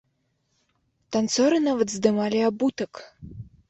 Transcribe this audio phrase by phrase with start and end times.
[1.17, 3.09] Танцоры нават здымалі абутак.